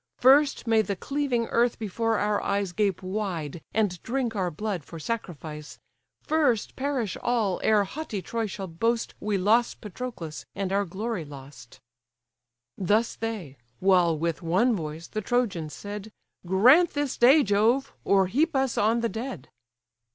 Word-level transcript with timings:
First 0.17 0.65
may 0.65 0.81
the 0.81 0.95
cleaving 0.95 1.45
earth 1.49 1.77
before 1.77 2.17
our 2.17 2.41
eyes 2.41 2.71
Gape 2.71 3.03
wide, 3.03 3.61
and 3.71 4.01
drink 4.01 4.35
our 4.35 4.49
blood 4.49 4.83
for 4.83 4.97
sacrifice; 4.97 5.77
First 6.23 6.75
perish 6.75 7.15
all, 7.21 7.61
ere 7.63 7.83
haughty 7.83 8.19
Troy 8.23 8.47
shall 8.47 8.65
boast 8.65 9.13
We 9.19 9.37
lost 9.37 9.79
Patroclus, 9.79 10.43
and 10.55 10.73
our 10.73 10.85
glory 10.85 11.23
lost!" 11.23 11.79
Thus 12.79 13.15
they: 13.15 13.57
while 13.79 14.17
with 14.17 14.41
one 14.41 14.75
voice 14.75 15.05
the 15.07 15.21
Trojans 15.21 15.71
said, 15.75 16.11
"Grant 16.47 16.95
this 16.95 17.15
day, 17.15 17.43
Jove! 17.43 17.93
or 18.03 18.25
heap 18.25 18.55
us 18.55 18.79
on 18.79 19.01
the 19.01 19.09
dead!" 19.09 19.49